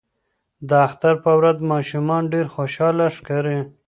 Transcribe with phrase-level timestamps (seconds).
[0.67, 3.59] د اختر په ورځ ماشومان ډیر خوشاله ښکاري.